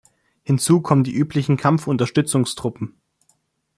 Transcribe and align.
Hinzu 0.41 0.81
kommen 0.81 1.03
die 1.03 1.13
üblichen 1.13 1.57
Kampfunterstützungstruppen. 1.57 2.95